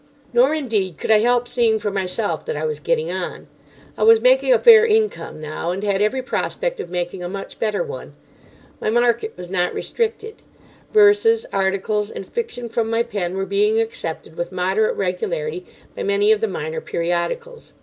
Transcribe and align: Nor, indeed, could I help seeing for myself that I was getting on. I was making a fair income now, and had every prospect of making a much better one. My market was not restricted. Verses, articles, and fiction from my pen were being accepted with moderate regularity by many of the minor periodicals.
Nor, 0.33 0.55
indeed, 0.55 0.97
could 0.97 1.11
I 1.11 1.19
help 1.19 1.47
seeing 1.47 1.77
for 1.77 1.91
myself 1.91 2.43
that 2.47 2.55
I 2.57 2.65
was 2.65 2.79
getting 2.79 3.11
on. 3.11 3.45
I 3.95 4.01
was 4.01 4.19
making 4.19 4.51
a 4.51 4.57
fair 4.57 4.83
income 4.83 5.39
now, 5.39 5.69
and 5.69 5.83
had 5.83 6.01
every 6.01 6.23
prospect 6.23 6.79
of 6.79 6.89
making 6.89 7.21
a 7.21 7.29
much 7.29 7.59
better 7.59 7.83
one. 7.83 8.15
My 8.79 8.89
market 8.89 9.33
was 9.37 9.47
not 9.47 9.75
restricted. 9.75 10.41
Verses, 10.91 11.45
articles, 11.53 12.09
and 12.09 12.25
fiction 12.25 12.67
from 12.67 12.89
my 12.89 13.03
pen 13.03 13.37
were 13.37 13.45
being 13.45 13.79
accepted 13.79 14.35
with 14.37 14.51
moderate 14.51 14.95
regularity 14.95 15.67
by 15.95 16.01
many 16.01 16.31
of 16.31 16.41
the 16.41 16.47
minor 16.47 16.81
periodicals. 16.81 17.73